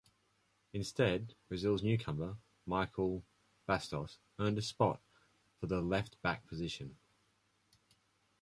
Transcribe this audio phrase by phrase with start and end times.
[0.73, 3.21] Instead, Brazil newcomer Michel
[3.67, 4.99] Bastos earned a spot
[5.59, 6.97] for the left back position.